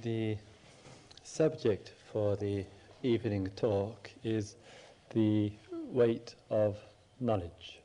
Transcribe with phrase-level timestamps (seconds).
[0.00, 0.38] The
[1.22, 2.64] subject for the
[3.02, 4.56] evening talk is
[5.10, 6.78] the weight of
[7.20, 7.80] knowledge.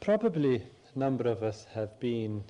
[0.00, 2.42] Probably a number of us have been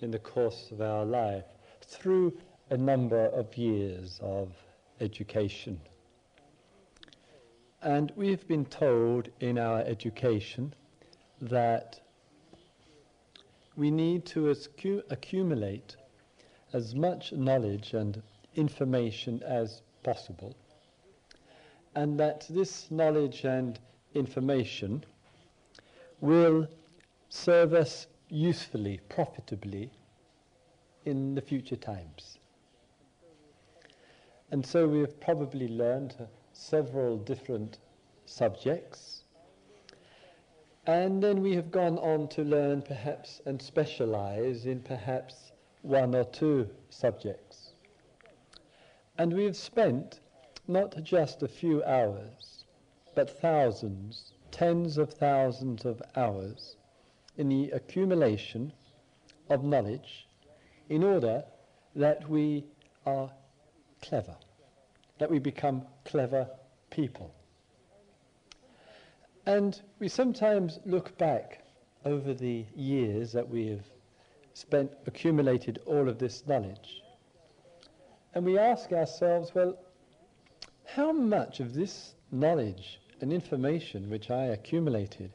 [0.00, 1.44] in the course of our life
[1.80, 2.38] through
[2.70, 4.52] a number of years of
[5.00, 5.80] education
[7.82, 10.72] and we've been told in our education
[11.40, 12.00] that
[13.76, 14.54] we need to
[15.10, 15.96] accumulate
[16.72, 18.22] as much knowledge and
[18.54, 20.54] information as possible,
[21.96, 23.80] and that this knowledge and
[24.14, 25.04] information
[26.20, 26.68] will
[27.30, 29.90] serve us usefully, profitably
[31.04, 32.38] in the future times.
[34.52, 36.14] And so we have probably learned
[36.52, 37.78] several different
[38.32, 39.24] subjects.
[40.86, 45.52] And then we have gone on to learn perhaps and specialize in perhaps
[45.82, 47.74] one or two subjects.
[49.18, 50.20] And we have spent
[50.66, 52.64] not just a few hours,
[53.14, 56.76] but thousands, tens of thousands of hours
[57.36, 58.72] in the accumulation
[59.50, 60.26] of knowledge
[60.88, 61.44] in order
[61.94, 62.64] that we
[63.06, 63.30] are
[64.00, 64.36] clever
[65.22, 66.48] that we become clever
[66.90, 67.32] people.
[69.46, 71.64] And we sometimes look back
[72.04, 73.86] over the years that we have
[74.54, 77.02] spent, accumulated all of this knowledge,
[78.34, 79.76] and we ask ourselves, well,
[80.84, 85.32] how much of this knowledge and information which I accumulated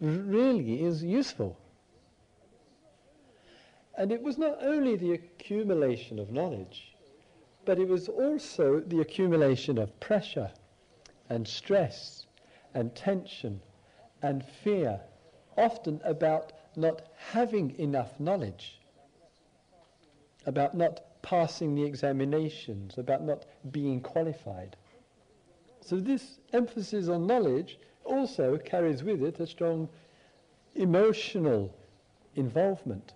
[0.00, 1.58] really is useful?
[3.96, 6.94] And it was not only the accumulation of knowledge,
[7.64, 10.50] but it was also the accumulation of pressure
[11.28, 12.23] and stress
[12.74, 13.60] and tension
[14.22, 15.00] and fear,
[15.56, 18.80] often about not having enough knowledge,
[20.46, 24.76] about not passing the examinations, about not being qualified.
[25.80, 29.88] So this emphasis on knowledge also carries with it a strong
[30.74, 31.74] emotional
[32.34, 33.14] involvement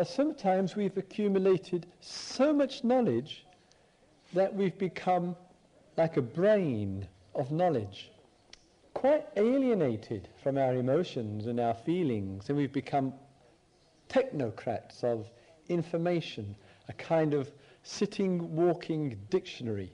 [0.00, 3.44] or sometimes we've accumulated so much knowledge
[4.32, 5.36] that we've become
[5.98, 8.10] like a brain of knowledge,
[9.00, 13.14] quite alienated from our emotions and our feelings, and we've become
[14.10, 15.26] technocrats of
[15.70, 16.54] information,
[16.86, 17.50] a kind of
[17.82, 19.90] sitting, walking dictionary,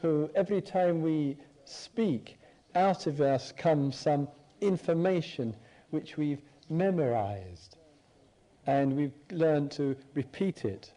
[0.00, 2.36] who every time we speak,
[2.74, 4.26] out of us comes some
[4.60, 5.54] information
[5.90, 7.76] which we've memorized
[8.66, 10.92] and we've learned to repeat it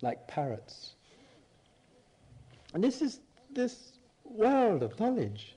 [0.00, 0.96] like parrots.
[2.74, 3.92] And this is this
[4.24, 5.54] world of knowledge.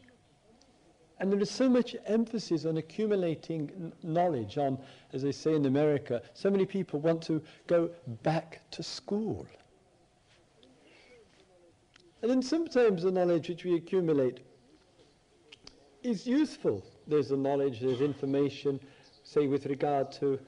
[1.20, 4.78] And there is so much emphasis on accumulating knowledge, on,
[5.14, 7.90] as they say in America, so many people want to go
[8.22, 9.48] back to school.
[12.22, 14.40] And then sometimes the knowledge which we accumulate
[16.04, 16.84] is useful.
[17.08, 18.80] There's the knowledge, there's information,
[19.24, 20.40] say with regard to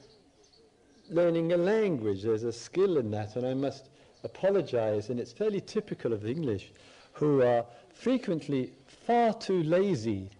[1.08, 2.22] learning a language.
[2.22, 3.88] There's a skill in that, and I must
[4.22, 6.72] apologize, and it's fairly typical of the English,
[7.12, 7.64] who are
[7.94, 10.30] frequently far too lazy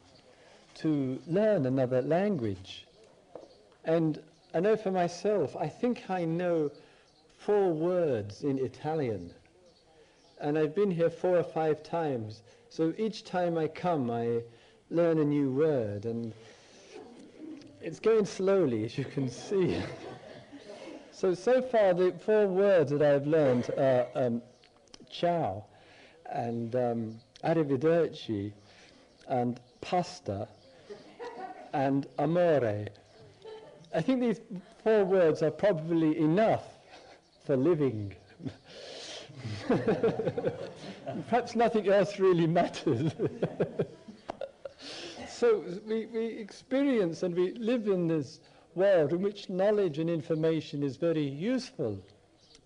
[0.78, 2.86] to learn another language.
[3.84, 4.20] And
[4.54, 6.70] I know for myself, I think I know
[7.38, 9.32] four words in Italian.
[10.40, 12.42] And I've been here four or five times.
[12.68, 14.42] So each time I come, I
[14.90, 16.04] learn a new word.
[16.04, 16.32] And
[17.80, 19.76] it's going slowly, as you can see.
[21.10, 24.40] So, so far, the four words that I've learned are um,
[25.10, 25.64] ciao
[26.30, 28.52] and um, arrivederci
[29.26, 30.46] and pasta
[31.72, 32.86] and amore.
[33.94, 34.40] I think these
[34.82, 36.64] four words are probably enough
[37.44, 38.14] for living.
[41.28, 43.12] Perhaps nothing else really matters.
[45.28, 48.40] so we, we experience and we live in this
[48.74, 51.98] world in which knowledge and information is very useful.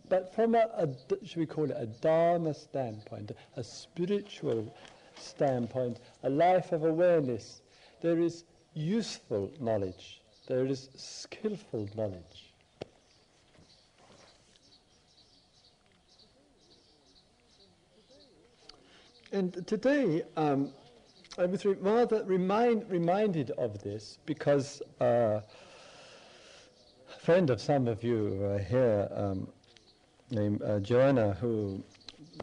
[0.08, 0.88] But from a, a
[1.24, 4.74] should we call it a dharma standpoint, a spiritual
[5.16, 7.62] standpoint, a life of awareness,
[8.00, 12.52] there is useful knowledge, there is skillful knowledge.
[19.32, 20.72] And today, um,
[21.38, 25.40] I was rather remind, reminded of this because uh,
[27.20, 29.48] friend of some of you uh, here um,
[30.30, 31.82] named uh, Joanna, who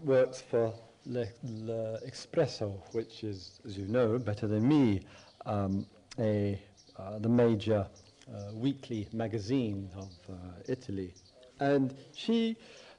[0.04, 0.74] works for
[1.06, 5.02] Le, Le Espresso, which is, as you know, better than me,
[5.46, 5.86] um,
[6.18, 6.60] a,
[6.98, 7.88] uh, the major
[8.34, 10.36] uh, weekly magazine of uh,
[10.68, 11.14] Italy.
[11.60, 12.58] And she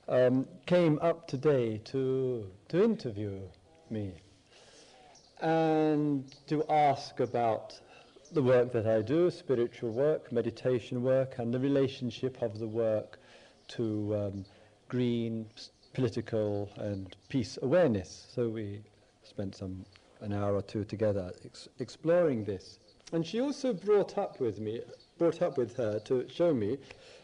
[0.08, 3.40] um, came up today to, to interview
[3.90, 4.12] me
[5.40, 7.80] and to ask about
[8.32, 13.18] the work that I do, spiritual work, meditation work, and the relationship of the work
[13.68, 14.44] to um,
[14.88, 15.46] green,
[15.94, 18.28] political, and peace awareness.
[18.34, 18.82] So we
[19.22, 19.84] spent some
[20.20, 22.78] an hour or two together ex- exploring this.
[23.12, 24.80] And she also brought up with me,
[25.18, 26.78] brought up with her to show me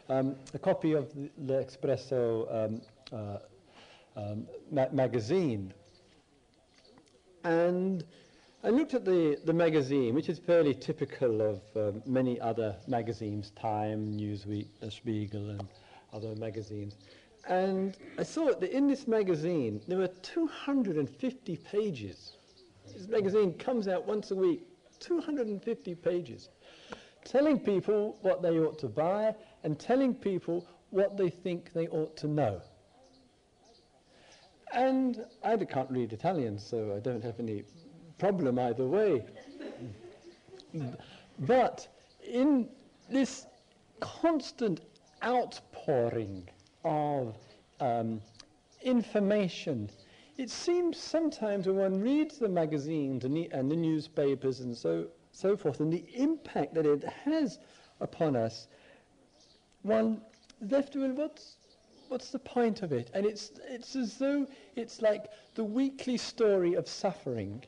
[0.09, 1.29] um, a copy of the,
[1.61, 2.81] L'Espresso um,
[3.11, 3.37] uh,
[4.15, 5.73] um, ma- magazine.
[7.43, 8.03] And
[8.63, 13.51] I looked at the, the magazine, which is fairly typical of um, many other magazines,
[13.51, 15.67] Time, Newsweek, Spiegel, and
[16.11, 16.95] other magazines.
[17.47, 22.33] And I saw that in this magazine there were 250 pages.
[22.93, 24.67] This magazine comes out once a week,
[24.99, 26.49] 250 pages,
[27.25, 29.33] telling people what they ought to buy
[29.63, 32.61] and telling people what they think they ought to know.
[34.73, 37.63] And I can't read Italian, so I don't have any
[38.17, 39.23] problem either way.
[41.39, 41.87] but
[42.23, 42.69] in
[43.09, 43.45] this
[43.99, 44.81] constant
[45.23, 46.47] outpouring
[46.83, 47.35] of
[47.79, 48.21] um,
[48.81, 49.89] information,
[50.37, 55.07] it seems sometimes when one reads the magazines and the, and the newspapers and so,
[55.31, 57.59] so forth, and the impact that it has
[57.99, 58.67] upon us,
[59.81, 60.21] one
[60.61, 61.57] left with what's,
[62.07, 63.09] what's the point of it?
[63.13, 65.25] And it's, it's as though it's like
[65.55, 67.63] the weekly story of suffering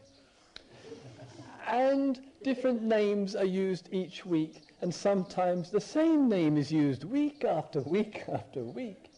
[1.70, 7.46] and different names are used each week, and sometimes the same name is used week
[7.46, 9.12] after week after week.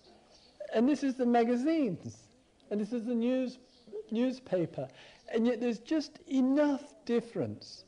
[0.74, 2.18] And this is the magazines,
[2.72, 3.60] and this is the news,
[4.10, 4.88] newspaper,
[5.34, 7.84] and yet there's just enough difference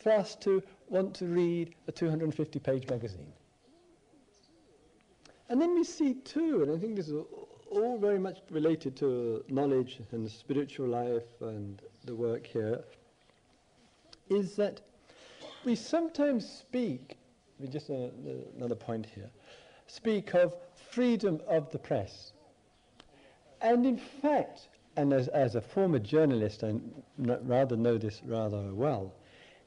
[0.00, 3.32] for us to want to read a 250 page magazine.
[5.50, 7.22] And then we see too, and I think this is
[7.70, 12.82] all very much related to knowledge and the spiritual life and the work here,
[14.30, 14.80] is that
[15.64, 17.18] we sometimes speak,
[17.68, 19.28] just another point here,
[19.86, 20.54] speak of
[20.90, 22.32] freedom of the press.
[23.60, 26.74] And in fact, and as, as a former journalist, I
[27.18, 29.14] rather know this rather well,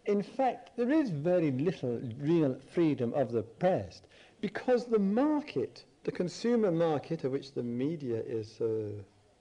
[0.06, 4.01] in fact, there is very little real freedom of the press
[4.42, 8.92] because the market, the consumer market of which the media is so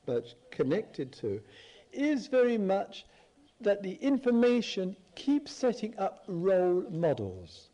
[0.06, 1.40] much connected to,
[1.92, 3.06] is very much
[3.60, 7.70] that the information keeps setting up role models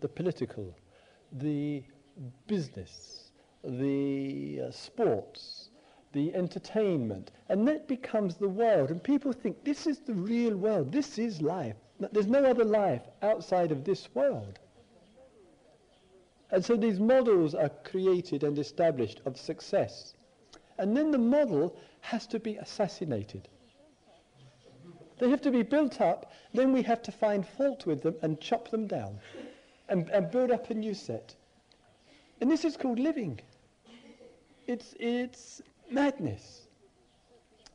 [0.00, 0.74] the political,
[1.32, 1.82] the
[2.46, 3.30] business,
[3.64, 5.65] the uh, sports,
[6.16, 8.90] the entertainment, and that becomes the world.
[8.90, 11.76] And people think this is the real world, this is life.
[12.00, 14.58] There's no other life outside of this world.
[16.50, 20.14] And so these models are created and established of success.
[20.78, 23.46] And then the model has to be assassinated.
[25.18, 28.40] They have to be built up, then we have to find fault with them and
[28.40, 29.18] chop them down
[29.90, 31.34] and, and build up a new set.
[32.40, 33.38] And this is called living.
[34.66, 36.62] It's, it's madness.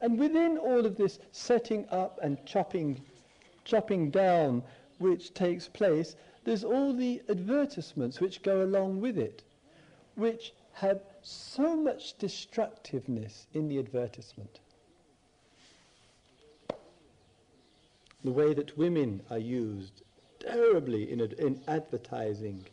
[0.01, 3.01] And within all of this setting up and chopping,
[3.65, 4.63] chopping down
[4.97, 9.43] which takes place, there's all the advertisements which go along with it,
[10.15, 14.59] which have so much destructiveness in the advertisement.
[18.24, 20.01] the way that women are used
[20.39, 22.65] terribly in, ad- in advertising,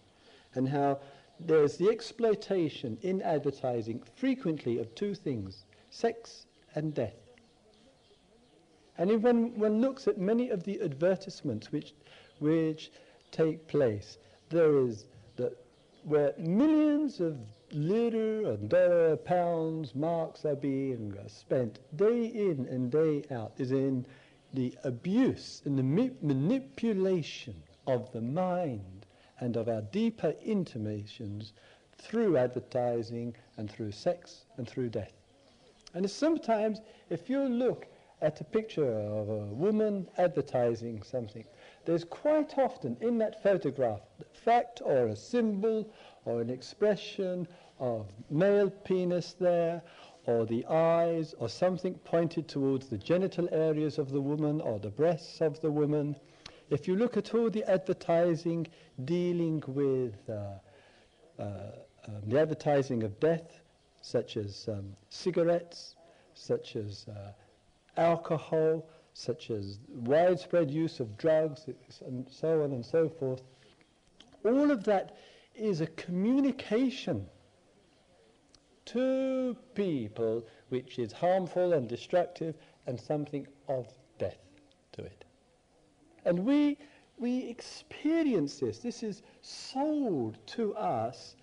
[0.54, 0.98] and how
[1.40, 7.16] there's the exploitation in advertising frequently of two things sex and death.
[8.98, 11.94] And if one, one looks at many of the advertisements which,
[12.40, 12.90] which
[13.30, 14.18] take place,
[14.50, 15.56] there is that
[16.04, 17.38] where millions of
[17.70, 24.06] lira and dollar, pounds, marks are being spent day in and day out is in
[24.54, 28.97] the abuse and the manipulation of the mind
[29.40, 31.52] and of our deeper intimations
[31.96, 35.12] through advertising and through sex and through death.
[35.94, 36.80] And sometimes,
[37.10, 37.86] if you look
[38.20, 41.44] at a picture of a woman advertising something,
[41.84, 45.90] there's quite often in that photograph a fact or a symbol
[46.24, 47.46] or an expression
[47.78, 49.82] of male penis there
[50.28, 54.90] or the eyes, or something pointed towards the genital areas of the woman or the
[54.90, 56.14] breasts of the woman.
[56.70, 58.66] If you look at all the advertising
[59.04, 60.58] dealing with uh,
[61.38, 61.42] uh,
[62.06, 63.60] um, the advertising of death,
[64.02, 65.96] such as um, cigarettes,
[66.34, 67.32] such as uh,
[67.96, 71.66] alcohol, such as widespread use of drugs
[72.06, 73.42] and so on and so forth,
[74.44, 75.16] all of that
[75.54, 77.26] is a communication
[78.84, 82.54] to people which is harmful and destructive
[82.86, 83.86] and something of
[84.18, 84.38] death
[84.92, 85.24] to it.
[86.24, 86.78] And we,
[87.18, 88.78] we experience this.
[88.78, 91.36] This is sold to us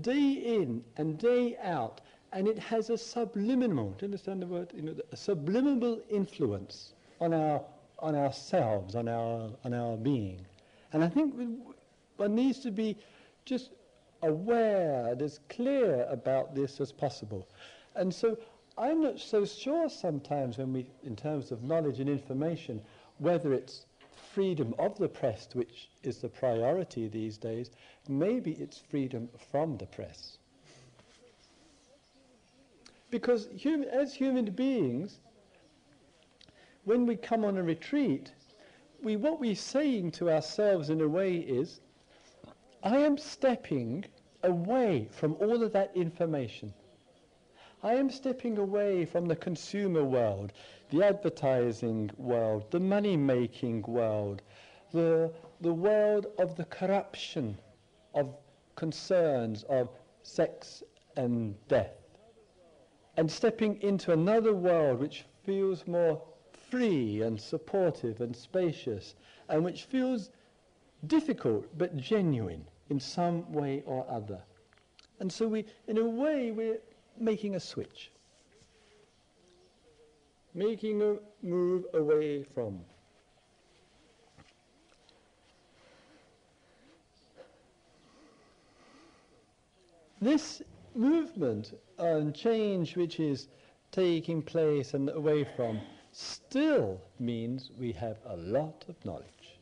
[0.00, 2.00] day in and day out,
[2.32, 4.72] and it has a subliminal, do you understand the word?
[4.74, 7.62] You know, a subliminal influence on our
[8.00, 10.46] on ourselves, on our on our being.
[10.92, 11.34] And I think
[12.16, 12.96] one needs to be
[13.44, 13.70] just
[14.22, 17.48] aware and as clear about this as possible.
[17.94, 18.38] And so
[18.76, 22.80] I'm not so sure sometimes when we, in terms of knowledge and information,
[23.18, 23.86] whether it's
[24.38, 27.72] freedom of the press, which is the priority these days,
[28.08, 30.38] maybe it's freedom from the press.
[33.10, 33.48] Because
[33.92, 35.18] as human beings,
[36.84, 38.30] when we come on a retreat,
[39.02, 41.80] we, what we're saying to ourselves in a way is,
[42.84, 44.04] I am stepping
[44.44, 46.72] away from all of that information.
[47.82, 50.52] I am stepping away from the consumer world,
[50.90, 54.42] the advertising world, the money making world,
[54.92, 57.58] the, the world of the corruption
[58.14, 58.34] of
[58.74, 59.90] concerns of
[60.22, 60.82] sex
[61.16, 61.96] and death,
[63.16, 66.22] and stepping into another world which feels more
[66.70, 69.14] free and supportive and spacious,
[69.48, 70.30] and which feels
[71.06, 74.40] difficult but genuine in some way or other.
[75.20, 76.78] And so we, in a way, we're
[77.18, 78.10] making a switch.
[80.54, 82.80] Making a move away from.
[90.20, 90.62] This
[90.94, 93.48] movement and change which is
[93.92, 95.80] taking place and away from
[96.12, 99.58] still means we have a lot of knowledge.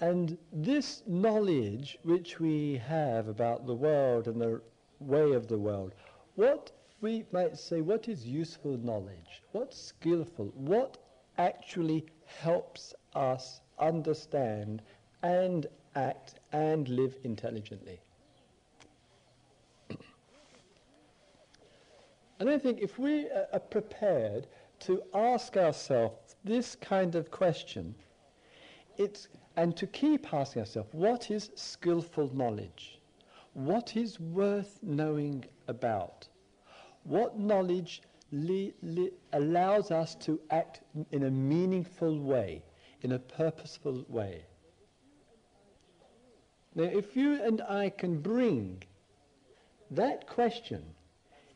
[0.00, 4.60] And this knowledge which we have about the world and the
[4.98, 5.92] way of the world,
[6.34, 6.70] what
[7.00, 9.42] we might say, what is useful knowledge?
[9.52, 10.52] What's skillful?
[10.54, 10.98] What
[11.38, 14.82] actually helps us understand
[15.22, 18.00] and act and live intelligently?
[22.38, 24.46] and I think if we uh, are prepared
[24.80, 27.94] to ask ourselves this kind of question,
[28.96, 33.00] it's and to keep asking ourselves, what is skillful knowledge?
[33.52, 36.26] What is worth knowing about?
[37.04, 38.02] What knowledge
[39.32, 40.80] allows us to act
[41.12, 42.62] in a meaningful way,
[43.02, 44.44] in a purposeful way?
[46.74, 48.82] Now, if you and I can bring
[49.92, 50.82] that question,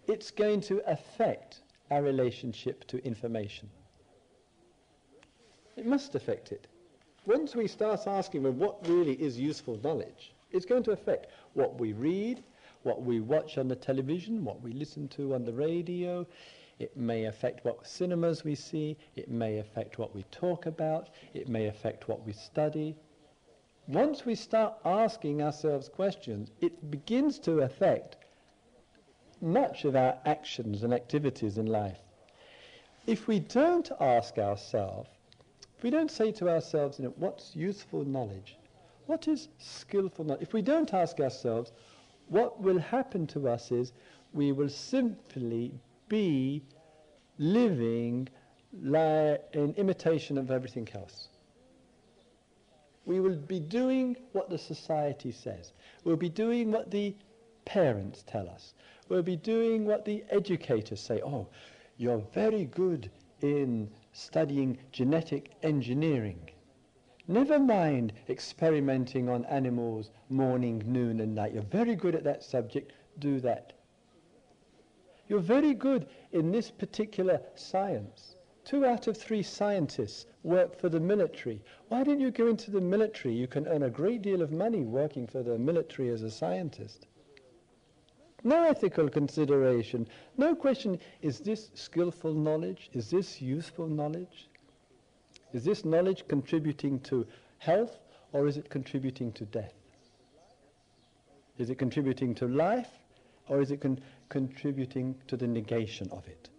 [0.07, 3.69] it's going to affect our relationship to information.
[5.77, 6.69] It must affect it
[7.29, 11.79] once we start asking well, what really is useful knowledge, it's going to affect what
[11.79, 12.43] we read,
[12.89, 16.27] what we watch on the television, what we listen to on the radio.
[16.79, 18.97] It may affect what cinemas we see.
[19.15, 21.11] It may affect what we talk about.
[21.35, 22.97] It may affect what we study.
[23.89, 28.17] Once we start asking ourselves questions, it begins to affect
[29.43, 31.99] much of our actions and activities in life.
[33.07, 35.11] If we don't ask ourselves,
[35.77, 38.57] if we don't say to ourselves, you know, what's useful knowledge?
[39.05, 40.43] What is skillful knowledge?
[40.43, 41.73] If we don't ask ourselves,
[42.29, 43.93] what will happen to us is
[44.33, 45.73] we will simply
[46.09, 46.63] be
[47.39, 48.29] living
[48.83, 51.29] li- in imitation of everything else.
[53.07, 55.73] We will be doing what the society says.
[56.05, 57.15] We'll be doing what the
[57.65, 58.75] parents tell us.
[59.09, 61.23] We'll be doing what the educators say.
[61.25, 61.49] Oh,
[61.97, 66.51] you're very good in studying genetic engineering.
[67.31, 71.53] Never mind experimenting on animals morning, noon and night.
[71.53, 72.95] You're very good at that subject.
[73.19, 73.75] Do that.
[75.29, 78.35] You're very good in this particular science.
[78.65, 81.61] Two out of three scientists work for the military.
[81.89, 83.35] Why don't you go into the military?
[83.35, 87.09] You can earn a great deal of money working for the military as a scientist.
[88.43, 90.09] No ethical consideration.
[90.39, 92.89] No question, is this skillful knowledge?
[92.95, 94.49] Is this useful knowledge?
[95.53, 97.27] Is this knowledge contributing to
[97.59, 97.99] health
[98.33, 99.75] or is it contributing to death?
[101.57, 102.91] Is it contributing to life
[103.49, 106.51] or is it con- contributing to the negation of it?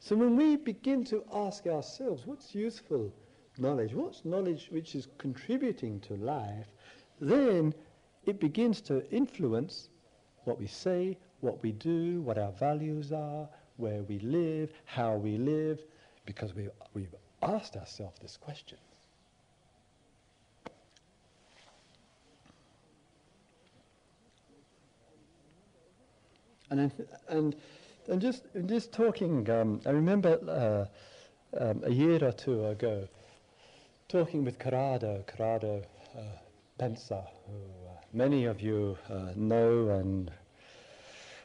[0.00, 3.12] So when we begin to ask ourselves, what's useful
[3.58, 3.94] knowledge?
[3.94, 6.66] What's knowledge which is contributing to life?
[7.20, 7.74] Then
[8.24, 9.90] it begins to influence
[10.44, 15.36] what we say, what we do, what our values are, where we live, how we
[15.36, 15.80] live,
[16.24, 18.78] because we, we've asked ourselves this question.
[26.70, 26.90] And,
[27.28, 27.54] and,
[28.08, 30.88] and just, just talking, um, I remember
[31.52, 33.06] uh, um, a year or two ago,
[34.08, 35.82] talking with Corrado, Corrado
[36.16, 36.20] uh,
[36.78, 37.52] Pensa, who
[37.88, 40.30] uh, many of you uh, know and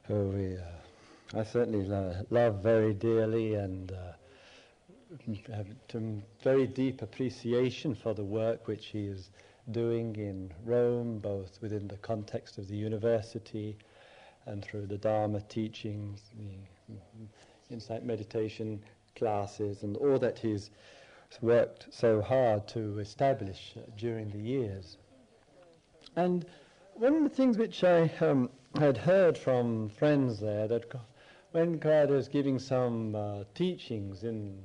[0.07, 4.13] who we, uh, I certainly lo- love very dearly and uh,
[6.43, 9.29] very deep appreciation for the work which he is
[9.71, 13.77] doing in Rome, both within the context of the university
[14.45, 18.83] and through the Dharma teachings, the insight meditation
[19.15, 20.71] classes, and all that he's
[21.41, 24.97] worked so hard to establish during the years.
[26.15, 26.45] And
[26.93, 30.93] one of the things which I um, had heard from friends there that
[31.51, 34.57] when God was giving some uh, teachings in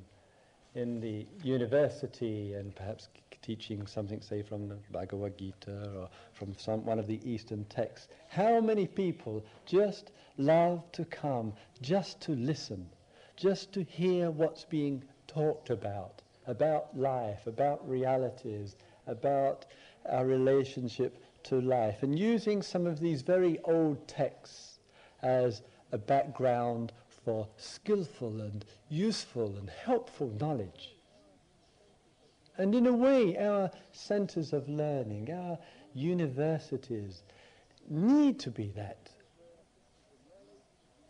[0.74, 3.08] in the university and perhaps
[3.42, 8.08] teaching something, say, from the Bhagavad Gita or from some, one of the Eastern texts.
[8.28, 11.52] How many people just love to come
[11.82, 12.88] just to listen,
[13.36, 18.76] just to hear what's being talked about, about life, about realities,
[19.06, 19.66] about
[20.08, 24.78] our relationship to life, and using some of these very old texts
[25.22, 26.92] as a background
[27.24, 30.96] for skillful and useful and helpful knowledge.
[32.58, 35.58] And in a way, our centers of learning, our
[35.94, 37.22] universities,
[37.88, 39.10] need to be that.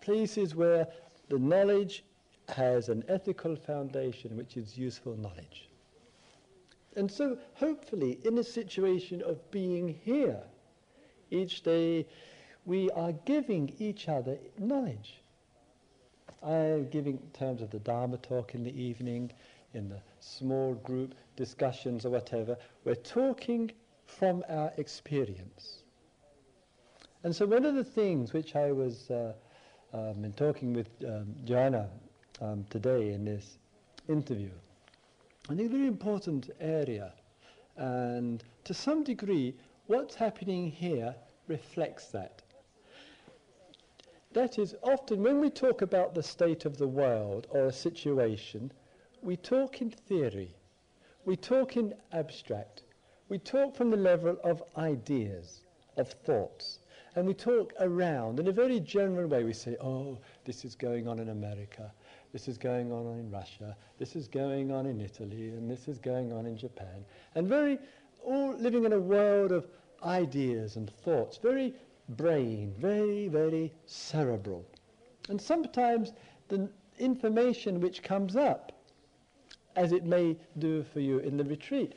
[0.00, 0.86] Places where
[1.28, 2.04] the knowledge
[2.48, 5.68] has an ethical foundation which is useful knowledge.
[6.96, 10.42] And so, hopefully, in a situation of being here,
[11.30, 12.06] each day
[12.66, 15.21] we are giving each other knowledge.
[16.44, 19.30] I'm giving terms of the Dharma talk in the evening,
[19.74, 22.56] in the small group discussions or whatever.
[22.84, 23.70] We're talking
[24.06, 25.82] from our experience.
[27.24, 29.32] And so one of the things which I was uh,
[29.92, 31.88] um, talking with um, Joanna
[32.40, 33.58] um, today in this
[34.08, 34.50] interview,
[35.48, 37.12] I think a very important area,
[37.76, 39.54] and to some degree,
[39.86, 41.14] what's happening here
[41.46, 42.41] reflects that.
[44.32, 48.72] That is, often when we talk about the state of the world or a situation,
[49.22, 50.56] we talk in theory,
[51.24, 52.82] we talk in abstract,
[53.28, 55.60] we talk from the level of ideas,
[55.98, 56.78] of thoughts,
[57.14, 59.44] and we talk around in a very general way.
[59.44, 61.92] We say, oh, this is going on in America,
[62.32, 65.98] this is going on in Russia, this is going on in Italy, and this is
[65.98, 67.04] going on in Japan.
[67.34, 67.78] And very,
[68.24, 69.66] all living in a world of
[70.02, 71.74] ideas and thoughts, very
[72.16, 74.64] brain, very, very cerebral.
[75.28, 76.12] And sometimes
[76.48, 78.72] the information which comes up,
[79.76, 81.94] as it may do for you in the retreat,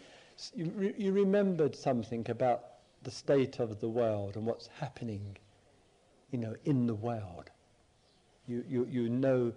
[0.54, 2.64] you, re- you remembered something about
[3.04, 5.38] the state of the world and what's happening,
[6.32, 7.50] you know, in the world.
[8.48, 9.54] You, you, you know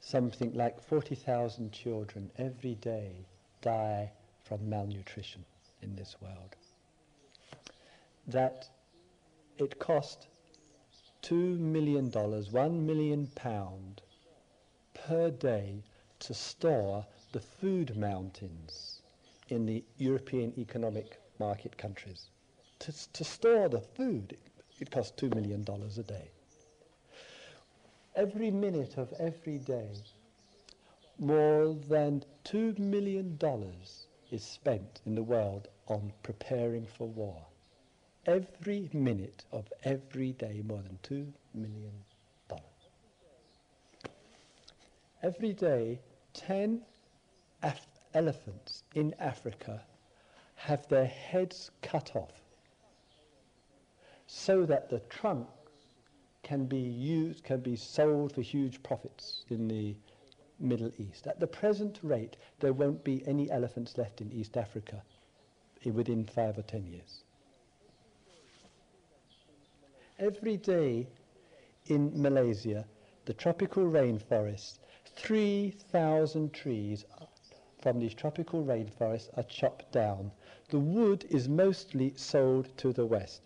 [0.00, 3.26] something like 40,000 children every day
[3.60, 4.12] die
[4.44, 5.44] from malnutrition
[5.82, 6.54] in this world.
[8.28, 8.68] That
[9.58, 10.26] it cost
[11.22, 14.02] $2 million, $1 million pound
[14.92, 15.82] per day
[16.18, 19.00] to store the food mountains
[19.48, 22.26] in the European economic market countries.
[22.80, 24.36] To, to store the food,
[24.78, 26.30] it costs $2 million a day.
[28.14, 29.88] Every minute of every day,
[31.18, 33.38] more than $2 million
[34.30, 37.42] is spent in the world on preparing for war
[38.26, 41.92] every minute of every day more than $2 million.
[45.22, 45.98] Every day,
[46.34, 46.82] 10
[47.62, 49.82] af- elephants in Africa
[50.56, 52.42] have their heads cut off
[54.26, 55.48] so that the trunk
[56.42, 59.96] can be used, can be sold for huge profits in the
[60.60, 61.26] Middle East.
[61.26, 65.02] At the present rate, there won't be any elephants left in East Africa
[65.84, 67.24] within five or ten years.
[70.18, 71.08] Every day
[71.84, 72.86] in Malaysia,
[73.26, 77.04] the tropical rainforest, 3,000 trees
[77.82, 80.32] from these tropical rainforests are chopped down.
[80.70, 83.42] The wood is mostly sold to the West.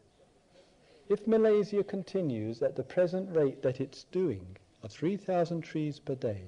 [1.09, 6.45] If Malaysia continues at the present rate that it's doing, of 3,000 trees per day,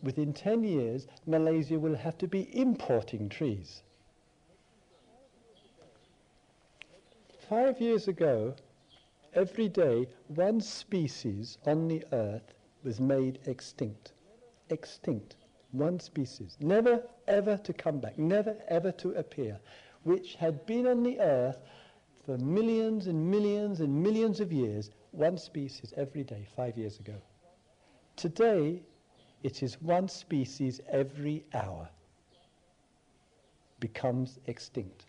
[0.00, 3.82] within 10 years, Malaysia will have to be importing trees.
[7.48, 8.54] Five years ago,
[9.36, 14.12] every day one species on the earth was made extinct.
[14.70, 15.36] Extinct.
[15.72, 16.56] One species.
[16.60, 18.18] Never ever to come back.
[18.18, 19.58] Never ever to appear.
[20.04, 21.58] Which had been on the earth
[22.24, 24.90] for millions and millions and millions of years.
[25.12, 27.16] One species every day, five years ago.
[28.16, 28.82] Today,
[29.42, 31.88] it is one species every hour
[33.80, 35.05] becomes extinct.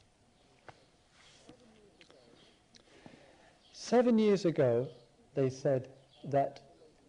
[3.88, 4.89] Seven years ago,
[5.34, 5.88] they said
[6.26, 6.60] that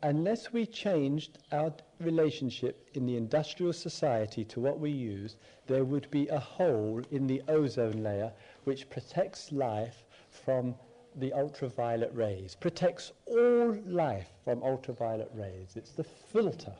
[0.05, 5.35] unless we changed our relationship in the industrial society to what we use,
[5.67, 10.77] there would be a hole in the ozone layer which protects life from
[11.17, 15.73] the ultraviolet rays, protects all life from ultraviolet rays.
[15.75, 16.77] It's the filter.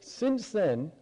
[0.00, 0.92] Since then,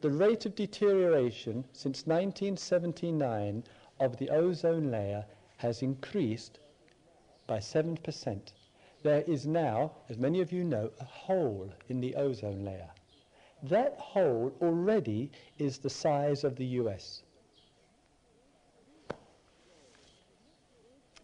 [0.00, 3.64] the rate of deterioration since 1979
[3.98, 5.24] of the ozone layer
[5.62, 6.58] has increased
[7.46, 8.52] by 7%.
[9.04, 12.90] There is now, as many of you know, a hole in the ozone layer.
[13.62, 17.22] That hole already is the size of the US.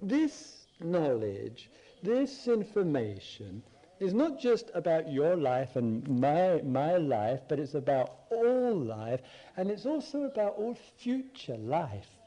[0.00, 1.68] This knowledge,
[2.04, 3.64] this information,
[3.98, 9.20] is not just about your life and my, my life, but it's about all life,
[9.56, 12.17] and it's also about all future life.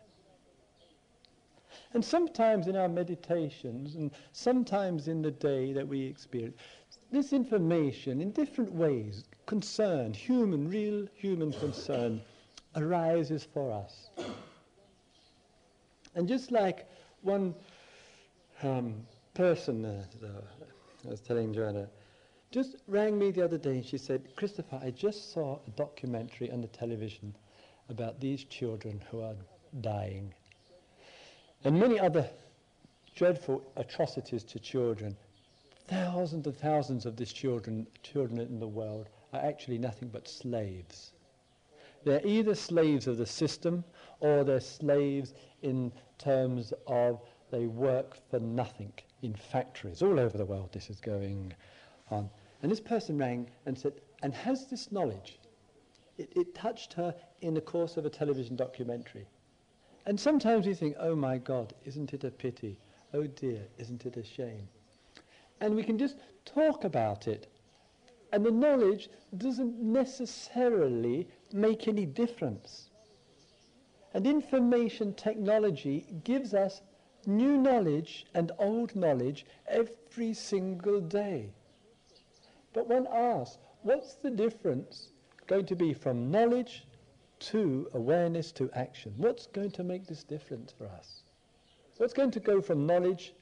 [1.93, 6.57] And sometimes in our meditations, and sometimes in the day that we experience,
[7.11, 12.21] this information in different ways, concern, human, real human concern,
[12.75, 14.09] arises for us.
[16.15, 16.89] And just like
[17.21, 17.53] one
[18.63, 18.95] um,
[19.33, 20.03] person, uh,
[21.05, 21.89] I was telling Joanna,
[22.51, 26.51] just rang me the other day and she said, Christopher, I just saw a documentary
[26.51, 27.35] on the television
[27.89, 29.35] about these children who are
[29.79, 30.33] dying.
[31.63, 32.29] And many other
[33.15, 35.15] dreadful atrocities to children.
[35.87, 41.11] Thousands and thousands of these children, children in the world are actually nothing but slaves.
[42.03, 43.83] They're either slaves of the system
[44.19, 47.21] or they're slaves in terms of
[47.51, 50.01] they work for nothing in factories.
[50.01, 51.53] All over the world this is going
[52.09, 52.29] on.
[52.63, 53.93] And this person rang and said,
[54.23, 55.39] and has this knowledge?
[56.17, 59.27] It, it touched her in the course of a television documentary.
[60.05, 62.79] And sometimes we think, oh my God, isn't it a pity?
[63.13, 64.67] Oh dear, isn't it a shame?
[65.59, 67.47] And we can just talk about it.
[68.33, 72.89] And the knowledge doesn't necessarily make any difference.
[74.13, 76.81] And information technology gives us
[77.25, 81.51] new knowledge and old knowledge every single day.
[82.73, 85.09] But one asks, what's the difference
[85.47, 86.85] going to be from knowledge
[87.41, 89.13] to awareness to action?
[89.17, 91.23] What's going to make this difference for us?
[91.97, 93.33] What's going to go from knowledge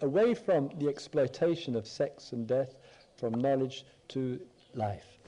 [0.00, 2.74] away from the exploitation of sex and death,
[3.16, 4.40] from knowledge to
[4.74, 5.18] life?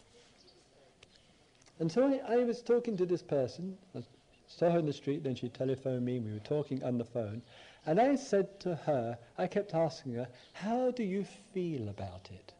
[1.79, 4.03] And so I, I was talking to this person, I
[4.47, 7.05] saw her in the street, then she telephoned me, and we were talking on the
[7.05, 7.43] phone,
[7.85, 12.53] and I said to her, I kept asking her, how do you feel about it?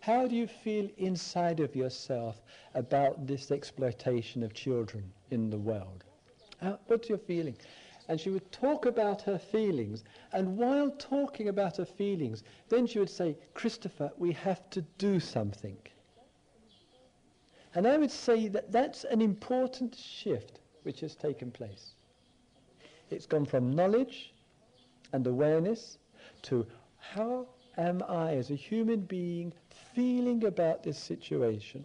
[0.00, 2.40] How do you feel inside of yourself
[2.74, 6.04] about this exploitation of children in the world?
[6.62, 7.56] How, what's your feeling?
[8.08, 12.98] And she would talk about her feelings, and while talking about her feelings, then she
[13.00, 15.76] would say, Christopher, we have to do something.
[17.74, 21.92] And I would say that that's an important shift which has taken place.
[23.10, 24.32] It's gone from knowledge
[25.12, 25.98] and awareness
[26.42, 26.66] to
[26.98, 29.52] how am I as a human being
[29.96, 31.82] feeling about this situation?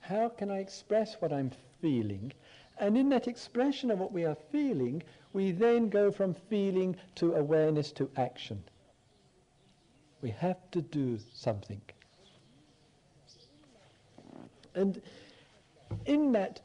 [0.00, 2.32] How can I express what I'm feeling?
[2.80, 7.34] And in that expression of what we are feeling, we then go from feeling to
[7.34, 8.62] awareness to action.
[10.20, 11.80] We have to do something.
[14.74, 15.00] And
[16.06, 16.60] in that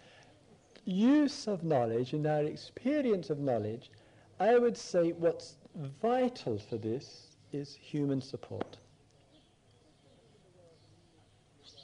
[0.86, 3.92] use of knowledge in our experience of knowledge,
[4.40, 5.58] I would say what's
[6.02, 8.78] vital for this is human support.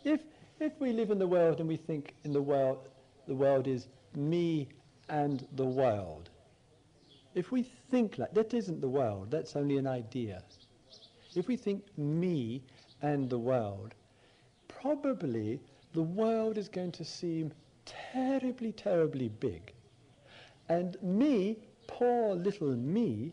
[0.03, 0.21] If,
[0.59, 2.87] if we live in the world and we think in the world,
[3.27, 4.67] the world is me
[5.09, 6.29] and the world,
[7.35, 10.43] if we think like that isn't the world, that's only an idea.
[11.35, 12.63] If we think me
[13.01, 13.93] and the world,
[14.67, 15.59] probably
[15.93, 17.51] the world is going to seem
[17.85, 19.73] terribly, terribly big.
[20.69, 21.57] And me,
[21.87, 23.31] poor little me,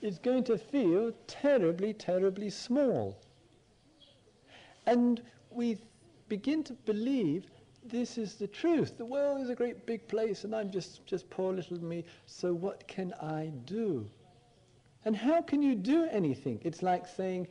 [0.00, 3.16] is going to feel terribly, terribly small.
[4.86, 5.78] And we
[6.34, 7.46] begin to believe
[7.84, 8.98] this is the truth.
[8.98, 12.52] The world is a great big place and I'm just, just poor little me, so
[12.52, 14.10] what can I do?
[15.04, 16.58] And how can you do anything?
[16.64, 17.46] It's like saying,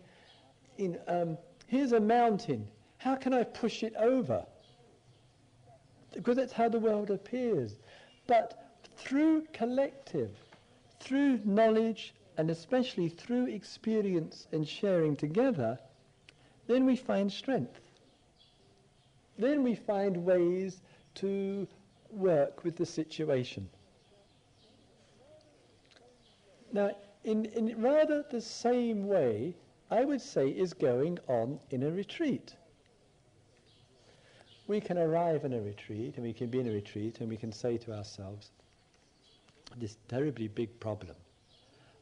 [0.78, 2.68] in, um, here's a mountain.
[2.98, 4.46] How can I push it over?
[6.14, 7.78] Because that's how the world appears.
[8.28, 10.32] But through collective,
[11.00, 15.80] through knowledge, and especially through experience and sharing together,
[16.68, 17.80] then we find strength.
[19.38, 20.82] Then we find ways
[21.16, 21.68] to
[22.12, 23.70] work with the situation.
[26.72, 26.92] Now,
[27.24, 29.56] in, in rather the same way,
[29.90, 32.56] I would say is going on in a retreat.
[34.68, 37.38] We can arrive in a retreat and we can be in a retreat and we
[37.38, 38.52] can say to ourselves,
[39.78, 41.16] this terribly big problem.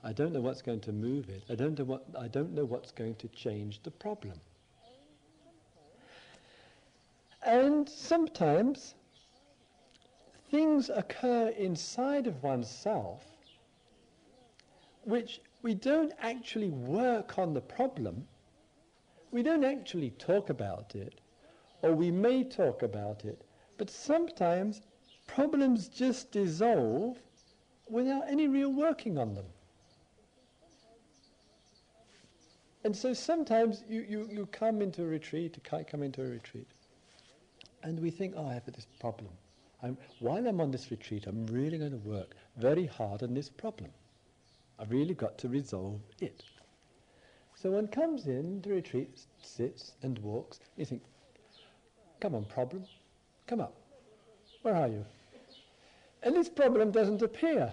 [0.03, 1.43] I don't know what's going to move it.
[1.49, 4.39] I don't know what I don't know what's going to change the problem.
[7.43, 8.95] And sometimes
[10.49, 13.25] things occur inside of oneself
[15.03, 18.27] which we don't actually work on the problem,
[19.31, 21.21] we don't actually talk about it,
[21.81, 23.43] or we may talk about it,
[23.77, 24.81] but sometimes
[25.27, 27.17] problems just dissolve
[27.89, 29.45] without any real working on them.
[32.83, 36.67] And so sometimes you, you, you come into a retreat, you come into a retreat,
[37.83, 39.29] and we think, oh, I have this problem.
[39.83, 43.49] I'm, while I'm on this retreat, I'm really going to work very hard on this
[43.49, 43.89] problem.
[44.79, 46.43] I've really got to resolve it.
[47.55, 51.03] So one comes in to retreat, sits and walks, you think,
[52.19, 52.85] come on, problem,
[53.47, 53.75] come up.
[54.61, 55.05] Where are you?
[56.23, 57.71] And this problem doesn't appear.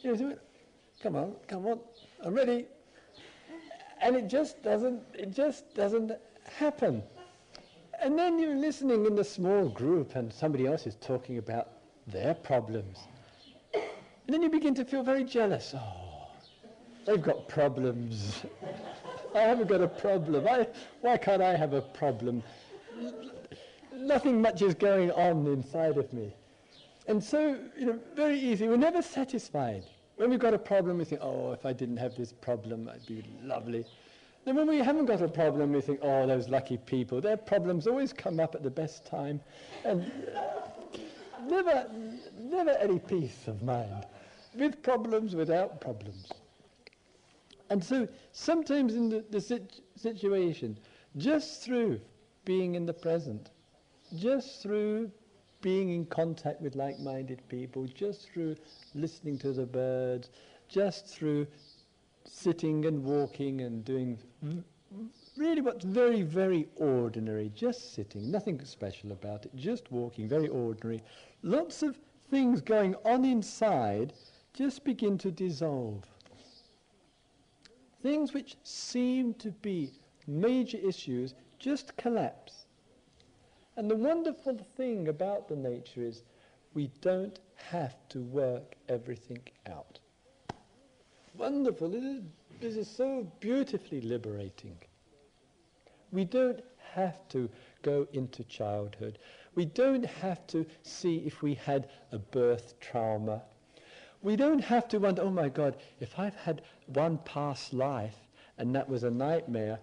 [0.00, 0.38] You think,
[1.02, 1.80] come on, come on,
[2.24, 2.66] I'm ready.
[4.00, 6.12] And it just doesn't, it just doesn't
[6.58, 7.02] happen.
[8.00, 11.68] And then you're listening in the small group and somebody else is talking about
[12.06, 12.98] their problems.
[13.74, 15.74] And then you begin to feel very jealous.
[15.76, 16.28] Oh,
[17.06, 18.44] they've got problems.
[19.34, 20.46] I haven't got a problem.
[20.46, 20.68] I,
[21.00, 22.42] why can't I have a problem?
[23.92, 26.34] Nothing much is going on inside of me.
[27.08, 28.68] And so, you know, very easy.
[28.68, 29.84] We're never satisfied.
[30.16, 33.06] When we've got a problem, we think, oh, if I didn't have this problem, I'd
[33.06, 33.86] be lovely.
[34.44, 37.20] Then when we haven't got a problem, we think, oh, those lucky people.
[37.20, 39.40] Their problems always come up at the best time.
[39.84, 40.10] And
[41.46, 41.86] never,
[42.38, 44.06] never any peace of mind.
[44.54, 46.32] With problems, without problems.
[47.70, 50.78] And so sometimes in the, the sit- situation,
[51.16, 52.00] just through
[52.44, 53.50] being in the present,
[54.16, 55.10] just through
[55.60, 58.56] being in contact with like-minded people, just through
[58.94, 60.30] listening to the birds,
[60.68, 61.46] just through
[62.30, 64.18] sitting and walking and doing
[65.36, 71.02] really what's very, very ordinary, just sitting, nothing special about it, just walking, very ordinary.
[71.42, 71.98] Lots of
[72.30, 74.12] things going on inside
[74.52, 76.04] just begin to dissolve.
[78.02, 79.92] Things which seem to be
[80.26, 82.66] major issues just collapse.
[83.76, 86.22] And the wonderful thing about the nature is
[86.74, 89.98] we don't have to work everything out
[91.38, 91.88] wonderful.
[92.60, 94.76] This is, so beautifully liberating.
[96.10, 96.60] We don't
[96.92, 97.48] have to
[97.82, 99.18] go into childhood.
[99.54, 103.42] We don't have to see if we had a birth trauma.
[104.20, 108.16] We don't have to wonder, oh my God, if I've had one past life
[108.58, 109.78] and that was a nightmare,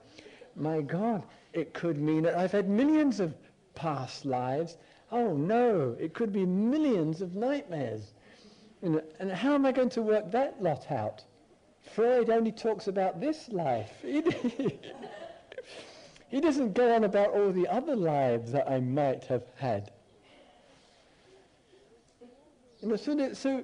[0.57, 3.33] my God, it could mean that I've had millions of
[3.75, 4.77] past lives.
[5.11, 8.13] Oh no, it could be millions of nightmares.
[8.81, 11.23] and how am I going to work that lot out?
[11.95, 14.03] Freud only talks about this life.
[16.27, 19.91] He, doesn't go on about all the other lives that I might have had.
[22.81, 23.63] You know, so, the, so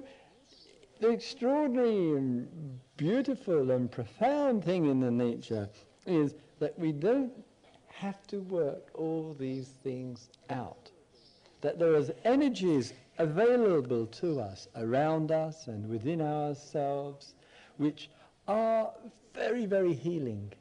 [1.00, 5.68] the extraordinary and beautiful and profound thing in the nature
[6.06, 7.32] is that we don't
[7.88, 10.90] have to work all these things out.
[11.60, 17.34] That there is energies available to us, around us and within ourselves,
[17.76, 18.08] which
[18.52, 18.92] are
[19.34, 20.52] very, very healing.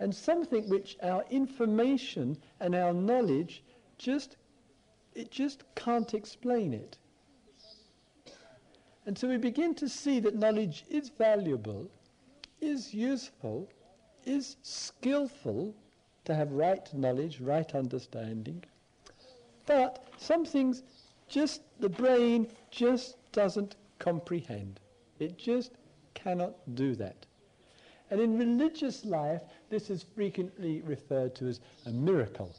[0.00, 3.62] And something which our information and our knowledge
[3.98, 4.36] just,
[5.14, 6.96] it just can't explain it.
[9.06, 11.90] And so we begin to see that knowledge is valuable,
[12.60, 13.68] is useful,
[14.24, 15.74] is skillful
[16.24, 18.64] to have right knowledge, right understanding.
[19.66, 20.82] But some things
[21.28, 24.80] just, the brain just doesn't comprehend.
[25.18, 25.72] It just
[26.14, 27.26] cannot do that.
[28.10, 32.54] And in religious life, this is frequently referred to as a miracle.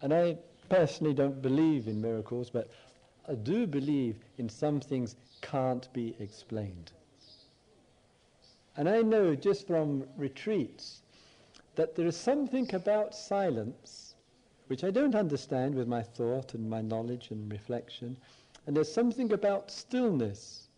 [0.00, 2.70] And I personally don't believe in miracles, but
[3.28, 6.92] I do believe in some things can't be explained.
[8.76, 11.02] And I know just from retreats
[11.74, 14.14] that there is something about silence
[14.68, 18.16] which I don't understand with my thought and my knowledge and reflection.
[18.66, 20.68] And there's something about stillness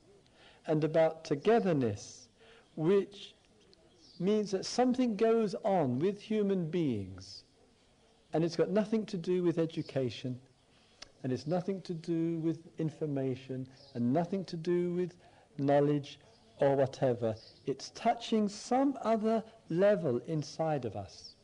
[0.66, 2.24] and about togetherness
[2.77, 3.35] which
[4.18, 7.44] means that something goes on with human beings.
[8.33, 10.40] And it's got nothing to do with education,
[11.22, 15.14] and it's nothing to do with information, and nothing to do with
[15.59, 16.18] knowledge
[16.59, 17.37] or whatever.
[17.66, 21.37] It's touching some other level inside of us.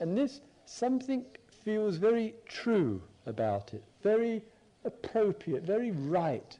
[0.00, 1.24] And this something
[1.64, 4.44] feels very true about it, very
[4.84, 6.56] appropriate, very right,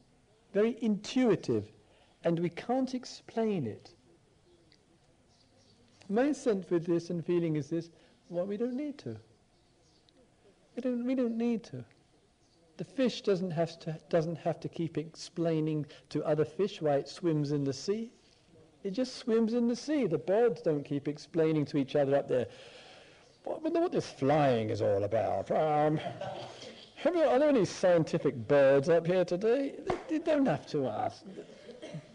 [0.57, 1.71] very intuitive,
[2.25, 3.91] and we can't explain it.
[6.09, 7.91] My sense with this and feeling is this,
[8.31, 9.19] well, we don't need to.
[10.75, 11.85] We don't, we don't need to.
[12.79, 17.09] The fish doesn't have to, doesn't have to keep explaining to other fish why it
[17.11, 18.11] swims in the sea.
[18.83, 20.07] It just swims in the sea.
[20.07, 22.47] The birds don't keep explaining to each other up there,
[23.45, 25.51] what, what this flying is all about.
[25.51, 26.01] Um,
[26.97, 29.75] have you, are there any scientific birds up here today?
[30.09, 31.25] They don't have to ask.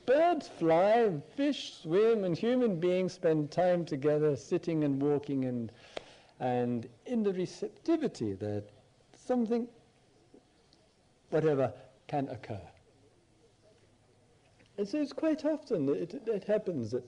[0.06, 5.72] Birds fly, fish swim, and human beings spend time together sitting and walking and,
[6.40, 8.64] and in the receptivity that
[9.16, 9.68] something
[11.30, 11.74] whatever
[12.08, 12.62] can occur.
[14.78, 17.04] And so it's quite often that it, it happens that,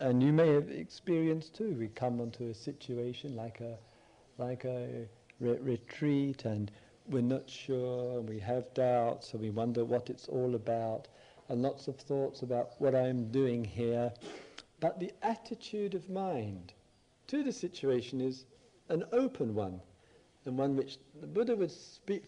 [0.00, 3.76] and you may have experienced too, we come onto a situation like a,
[4.38, 5.06] like a
[5.40, 6.70] re- retreat and
[7.10, 11.08] we're not sure and we have doubts and we wonder what it's all about
[11.48, 14.12] and lots of thoughts about what I'm doing here.
[14.78, 16.72] But the attitude of mind
[17.26, 18.44] to the situation is
[18.88, 19.80] an open one
[20.44, 21.72] and one which the Buddha would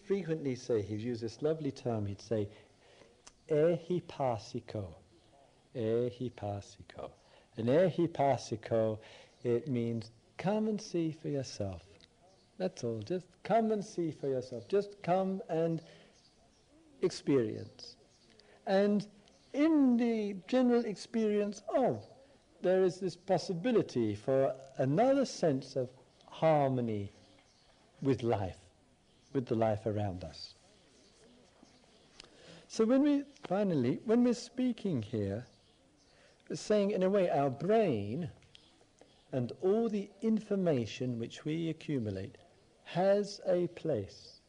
[0.05, 2.49] frequently say, he'd use this lovely term, he'd say,
[3.49, 4.87] ehipassiko,
[5.75, 7.11] ehipassiko.
[7.57, 8.99] And ehipassiko,
[9.45, 11.83] it means come and see for yourself.
[12.59, 14.69] That's all, just come and see for yourself.
[14.69, 15.83] Just come and
[17.03, 17.97] experience.
[18.67, 19.07] And
[19.53, 22.05] in the general experience of,
[22.63, 25.91] there is this possibility for another sense of
[26.29, 27.13] harmony
[28.01, 28.59] with life,
[29.33, 30.55] with the life around us.
[32.69, 35.45] So when we, finally, when we're speaking here,
[36.49, 38.31] we're saying in a way our brain
[39.33, 42.37] and all the information which we accumulate
[42.85, 44.41] has a place.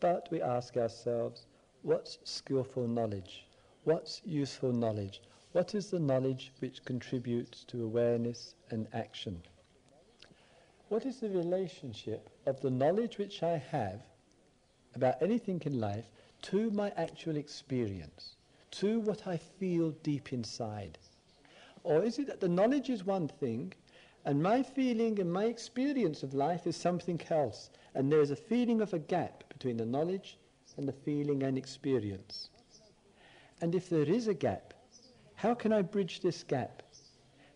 [0.00, 1.46] But we ask ourselves,
[1.82, 3.46] what's skillful knowledge?
[3.84, 5.20] What's useful knowledge?
[5.52, 9.42] What is the knowledge which contributes to awareness and action?
[10.88, 14.00] What is the relationship of the knowledge which I have
[14.94, 16.06] about anything in life
[16.42, 18.36] to my actual experience,
[18.70, 20.98] to what I feel deep inside?
[21.82, 23.74] Or is it that the knowledge is one thing
[24.28, 28.36] and my feeling and my experience of life is something else and there is a
[28.36, 30.36] feeling of a gap between the knowledge
[30.76, 32.50] and the feeling and experience?
[33.62, 34.74] And if there is a gap,
[35.36, 36.82] how can I bridge this gap?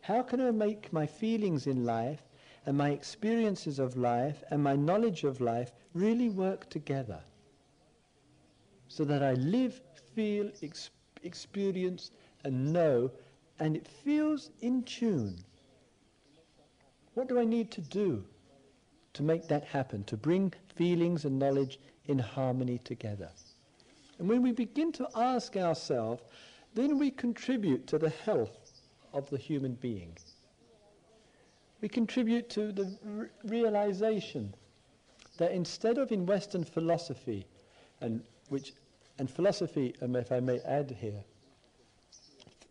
[0.00, 2.22] How can I make my feelings in life
[2.64, 7.20] and my experiences of life and my knowledge of life really work together
[8.88, 9.78] so that I live,
[10.14, 10.88] feel, ex-
[11.22, 12.12] experience,
[12.44, 13.11] and know,
[13.58, 15.37] and it feels in tune.
[17.14, 18.25] What do I need to do
[19.14, 23.31] to make that happen, to bring feelings and knowledge in harmony together?
[24.18, 26.22] And when we begin to ask ourselves,
[26.75, 28.72] then we contribute to the health
[29.12, 30.16] of the human being
[31.83, 34.55] we contribute to the r- realization
[35.37, 37.44] that instead of in Western philosophy,
[38.01, 38.72] and which
[39.18, 41.22] and philosophy, um, if I may add here,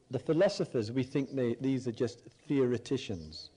[0.09, 3.50] the philosophers we think they, these are just theoreticians.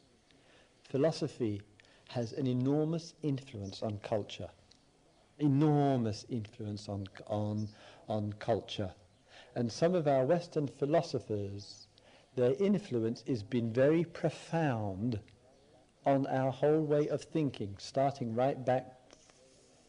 [0.88, 1.62] Philosophy
[2.09, 4.51] has an enormous influence on culture,
[5.38, 7.68] enormous influence on on
[8.09, 8.92] on culture,
[9.55, 11.88] and some of our Western philosophers,
[12.37, 15.21] their influence has been very profound
[16.04, 19.00] on our whole way of thinking, starting right back,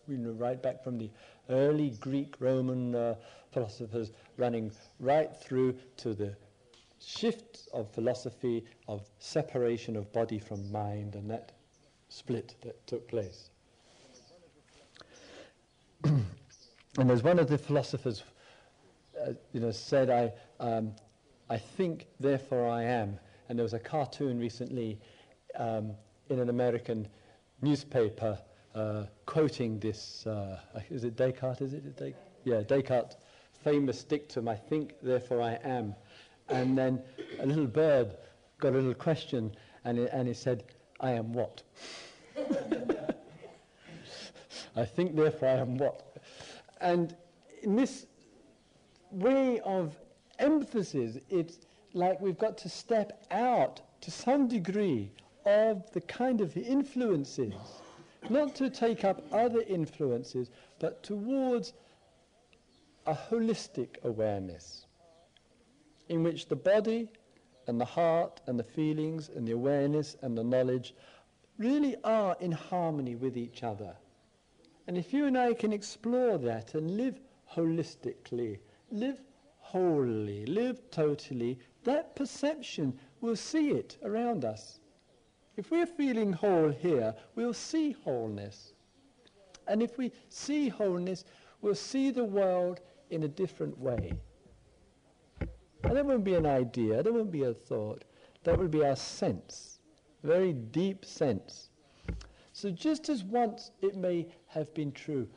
[0.07, 1.09] you know, right back from the
[1.49, 3.15] early Greek Roman uh,
[3.51, 6.35] philosophers, running right through to the
[7.05, 11.51] shift of philosophy of separation of body from mind and that
[12.09, 13.49] split that took place.
[16.03, 18.23] and as one of the philosophers,
[19.21, 20.93] uh, you know, said, I, um,
[21.49, 23.19] I think, therefore I am.
[23.49, 24.99] And there was a cartoon recently
[25.57, 25.91] um,
[26.29, 27.07] in an American
[27.61, 28.39] newspaper
[28.73, 31.95] uh, quoting this, uh, is it Descartes, is it?
[31.95, 33.15] Des- yeah, Descartes'
[33.63, 35.95] famous dictum, I think, therefore I am.
[36.49, 37.01] And then
[37.39, 38.15] a little bird
[38.59, 40.63] got a little question and it, and it said,
[40.99, 41.63] I am what?
[44.75, 46.17] I think, therefore, I am what?
[46.81, 47.15] And
[47.61, 48.05] in this
[49.11, 49.95] way of
[50.39, 51.59] emphasis, it's
[51.93, 55.11] like we've got to step out to some degree
[55.45, 57.53] of the kind of influences,
[58.29, 61.73] not to take up other influences, but towards
[63.05, 64.85] a holistic awareness
[66.09, 67.09] in which the body
[67.67, 70.93] and the heart and the feelings and the awareness and the knowledge
[71.57, 73.95] really are in harmony with each other.
[74.87, 77.19] And if you and I can explore that and live
[77.51, 78.59] holistically,
[78.91, 79.21] live
[79.59, 84.79] wholly, live totally, that perception will see it around us.
[85.57, 88.73] If we're feeling whole here, we'll see wholeness.
[89.67, 91.25] And if we see wholeness,
[91.61, 94.13] we'll see the world in a different way.
[95.85, 98.03] And that won't be an idea, that won't be a thought,
[98.43, 99.79] that will be our sense,
[100.23, 101.69] very deep sense.
[102.53, 105.27] So just as once it may have been true,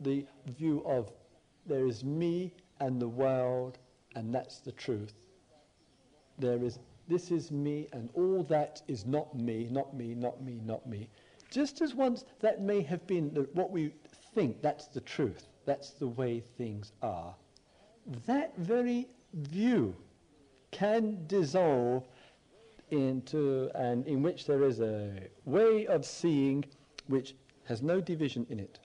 [0.00, 0.26] the
[0.58, 1.12] view of
[1.64, 3.78] there is me and the world,
[4.14, 5.14] and that's the truth.
[6.38, 6.78] There is,
[7.08, 11.08] this is me, and all that is not me, not me, not me, not me.
[11.50, 13.92] Just as once that may have been the, what we
[14.34, 17.34] think that's the truth, that's the way things are,
[18.26, 19.94] that very view
[20.70, 22.04] can dissolve
[22.90, 25.12] into and in which there is a
[25.44, 26.64] way of seeing
[27.08, 27.34] which
[27.64, 28.78] has no division in it.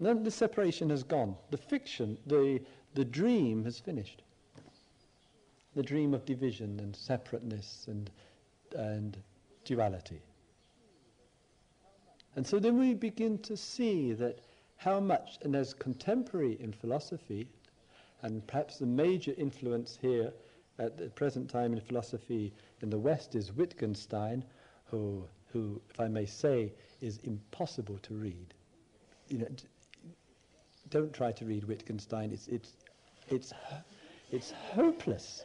[0.00, 1.36] Then the separation has gone.
[1.50, 2.60] The fiction, the,
[2.94, 4.22] the dream has finished.
[5.76, 8.10] The dream of division and separateness and,
[8.76, 9.16] and
[9.64, 10.20] duality.
[12.36, 14.40] And so then we begin to see that
[14.76, 17.48] how much, and as contemporary in philosophy,
[18.24, 20.32] and perhaps the major influence here
[20.78, 24.42] at the present time in philosophy in the West is Wittgenstein,
[24.86, 25.22] who,
[25.52, 26.72] who if I may say,
[27.02, 28.54] is impossible to read.
[29.28, 29.48] You know,
[30.88, 32.32] don't try to read Wittgenstein.
[32.32, 32.72] It's, it's,
[33.28, 33.52] it's,
[34.32, 35.44] it's hopeless.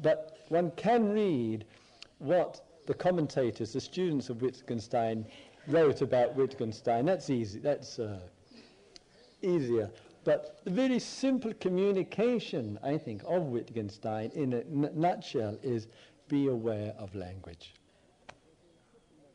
[0.00, 1.66] But one can read
[2.18, 5.26] what the commentators, the students of Wittgenstein,
[5.66, 7.04] wrote about Wittgenstein.
[7.04, 7.58] That's easy.
[7.58, 8.20] That's uh,
[9.42, 9.90] easier.
[10.28, 15.86] But the very simple communication, I think, of Wittgenstein in a nutshell is
[16.28, 17.72] be aware of language.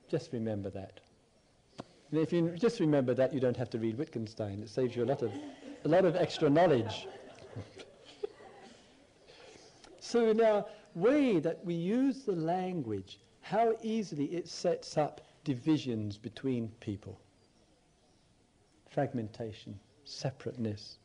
[0.08, 1.00] Just remember that.
[2.12, 4.62] And if you just remember that, you don't have to read Wittgenstein.
[4.62, 5.32] It saves you a lot of,
[5.84, 7.08] a lot of extra knowledge.
[10.00, 10.64] so in
[10.94, 17.20] way that we use the language, how easily it sets up divisions between people.
[18.92, 20.98] Fragmentation separateness,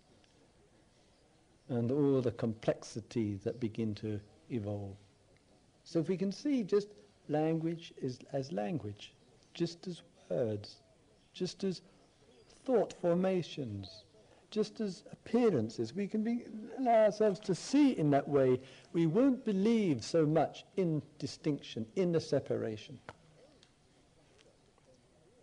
[1.69, 4.21] and all the complexities that begin to
[4.51, 4.97] evolve.
[5.85, 6.89] So if we can see just
[7.29, 9.13] language is as language,
[9.55, 10.77] just as words,
[11.33, 11.83] just as
[12.65, 14.05] thought formations,
[14.51, 16.45] just as appearances, we can be,
[16.79, 18.59] allow ourselves to see in that way,
[18.93, 22.99] we won't believe so much in distinction, in the separation.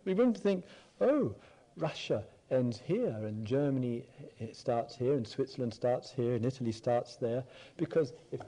[0.04, 0.64] We won't think,
[1.00, 1.34] oh,
[1.76, 4.04] Russia ends here, and Germany
[4.38, 7.44] it starts here, and Switzerland starts here, and Italy starts there.
[7.76, 8.40] Because if,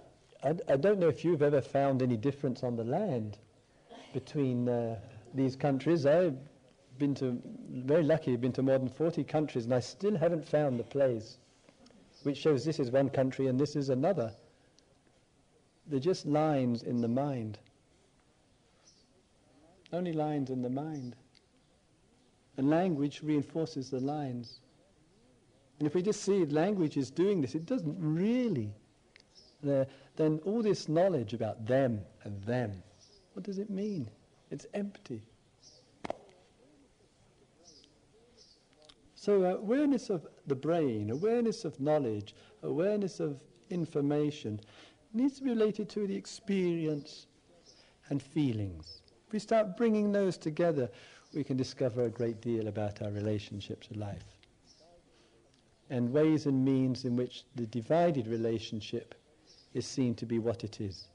[0.42, 3.38] I, I don't know if you've ever found any difference on the land
[4.12, 4.98] between uh,
[5.34, 6.06] these countries.
[6.06, 6.36] I've
[6.98, 7.40] been to,
[7.70, 10.84] very lucky, I've been to more than 40 countries, and I still haven't found the
[10.84, 11.38] place
[12.22, 14.32] which shows this is one country and this is another.
[15.86, 17.58] They're just lines in the mind.
[19.92, 21.16] Only lines in the mind.
[22.58, 24.60] And language reinforces the lines.
[25.78, 28.74] And if we just see language is doing this, it doesn't really.
[29.66, 29.84] Uh,
[30.16, 32.82] then all this knowledge about them and them,
[33.32, 34.10] what does it mean?
[34.50, 35.22] It's empty.
[39.14, 43.40] So uh, awareness of the brain, awareness of knowledge, awareness of
[43.70, 44.60] information
[45.12, 47.26] needs to be related to the experience
[48.08, 49.02] and feelings.
[49.26, 50.88] If we start bringing those together,
[51.34, 54.38] we can discover a great deal about our relationship to life
[55.90, 59.14] and ways and means in which the divided relationship
[59.74, 61.08] is seen to be what it is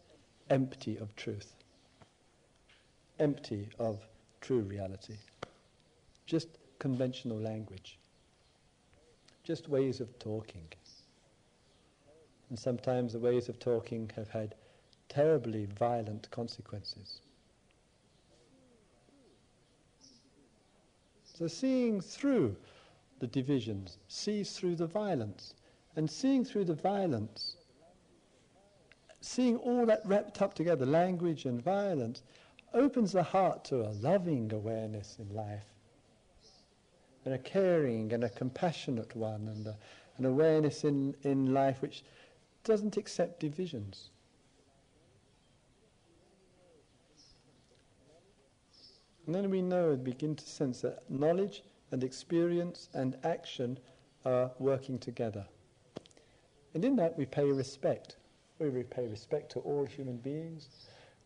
[0.50, 1.54] empty of truth,
[3.20, 4.00] empty of
[4.42, 5.16] true reality,
[6.26, 6.48] just
[6.80, 7.98] conventional language,
[9.44, 10.68] just ways of talking.
[12.50, 14.56] And sometimes the ways of talking have had
[15.08, 17.22] terribly violent consequences.
[21.34, 22.56] So seeing through
[23.20, 25.56] the divisions, sees through the violence,
[25.96, 27.58] and seeing through the violence,
[29.22, 32.24] seeing all that wrapped up together, language and violence,
[32.74, 35.66] opens the heart to a loving awareness in life,
[37.26, 39.78] and a caring and a compassionate one, and a,
[40.18, 42.04] an awareness in, in life which
[42.64, 44.10] doesn't accept divisions.
[49.26, 53.80] And then we know and begin to sense that knowledge and experience and action
[54.26, 55.46] are working together.
[56.74, 58.18] And in that we pay respect.
[58.60, 60.68] We pay respect to all human beings.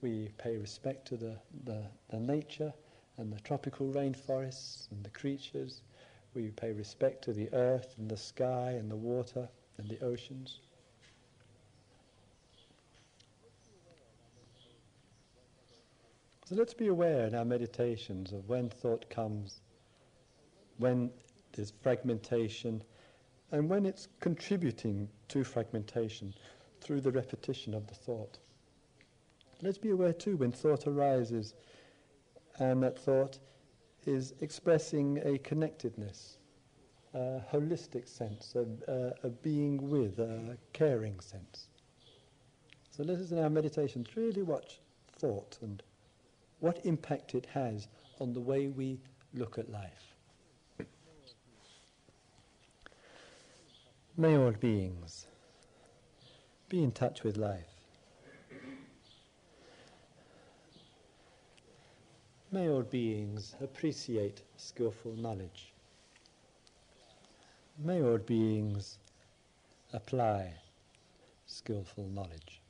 [0.02, 2.74] We pay respect to the, the, the nature
[3.18, 5.82] and the tropical rainforests and the creatures.
[6.34, 10.60] We pay respect to the earth and the sky and the water and the oceans.
[16.48, 19.60] So let's be aware in our meditations of when thought comes,
[20.78, 21.12] when
[21.52, 22.82] there's fragmentation,
[23.52, 26.34] and when it's contributing to fragmentation
[26.80, 28.38] through the repetition of the thought.
[29.62, 31.54] Let's be aware too when thought arises
[32.60, 33.40] and that thought
[34.06, 36.38] is expressing a connectedness,
[37.14, 41.68] a holistic sense, a, a, a being with, a caring sense.
[42.90, 44.80] So let us in our meditations really watch
[45.20, 45.84] thought and
[46.60, 47.88] what impact it has
[48.20, 49.00] on the way we
[49.34, 50.14] look at life.
[54.16, 55.28] May all beings
[56.70, 57.78] be in touch with life.
[62.52, 65.74] May all beings appreciate skillful knowledge.
[67.78, 68.98] May all beings
[69.94, 70.54] apply
[71.46, 72.62] skillful knowledge.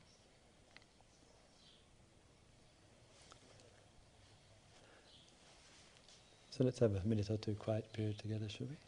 [6.58, 8.87] So let's have a minute or two quiet period together, shall we?